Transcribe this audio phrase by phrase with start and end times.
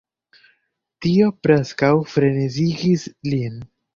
[1.05, 3.63] Tio preskaŭ frenezigis lin.